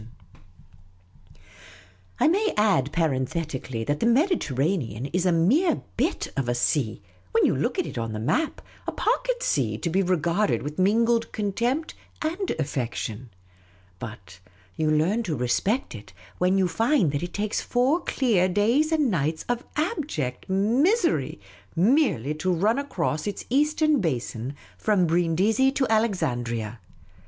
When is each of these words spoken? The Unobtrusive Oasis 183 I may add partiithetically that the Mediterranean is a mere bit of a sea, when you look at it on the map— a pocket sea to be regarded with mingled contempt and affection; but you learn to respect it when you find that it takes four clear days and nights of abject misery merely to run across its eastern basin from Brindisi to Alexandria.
The 1.31 1.37
Unobtrusive 2.17 2.17
Oasis 2.17 2.17
183 2.17 2.25
I 2.25 2.27
may 2.33 2.53
add 2.57 2.91
partiithetically 2.91 3.85
that 3.85 3.99
the 3.99 4.05
Mediterranean 4.07 5.05
is 5.13 5.27
a 5.27 5.31
mere 5.31 5.83
bit 5.95 6.27
of 6.35 6.49
a 6.49 6.55
sea, 6.55 7.03
when 7.33 7.45
you 7.45 7.55
look 7.55 7.77
at 7.77 7.85
it 7.85 7.99
on 7.99 8.11
the 8.11 8.19
map— 8.19 8.63
a 8.87 8.91
pocket 8.91 9.43
sea 9.43 9.77
to 9.77 9.91
be 9.91 10.01
regarded 10.01 10.63
with 10.63 10.79
mingled 10.79 11.31
contempt 11.31 11.93
and 12.23 12.49
affection; 12.57 13.29
but 13.99 14.39
you 14.75 14.89
learn 14.89 15.21
to 15.21 15.35
respect 15.37 15.93
it 15.93 16.13
when 16.39 16.57
you 16.57 16.67
find 16.67 17.11
that 17.11 17.21
it 17.21 17.35
takes 17.35 17.61
four 17.61 17.99
clear 17.99 18.49
days 18.49 18.91
and 18.91 19.11
nights 19.11 19.45
of 19.47 19.63
abject 19.75 20.49
misery 20.49 21.39
merely 21.75 22.33
to 22.33 22.51
run 22.51 22.79
across 22.79 23.27
its 23.27 23.45
eastern 23.51 23.99
basin 24.01 24.55
from 24.79 25.05
Brindisi 25.05 25.71
to 25.73 25.85
Alexandria. 25.91 26.79